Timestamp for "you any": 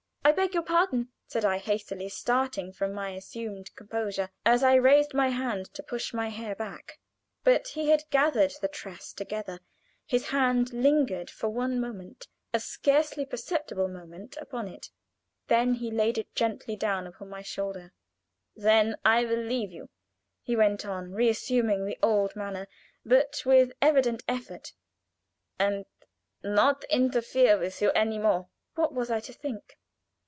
27.81-28.19